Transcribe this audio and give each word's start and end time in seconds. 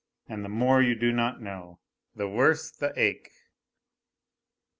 and 0.27 0.43
the 0.43 0.49
more 0.49 0.81
you 0.81 0.95
do 0.95 1.11
not 1.11 1.43
know, 1.43 1.79
the 2.15 2.27
worse 2.27 2.71
the 2.71 2.91
ache. 2.99 3.29